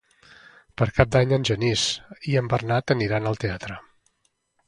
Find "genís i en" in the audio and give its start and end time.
1.49-2.49